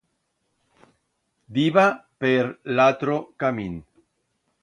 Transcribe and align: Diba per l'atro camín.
Diba 1.57 1.83
per 2.25 2.47
l'atro 2.77 3.21
camín. 3.45 3.79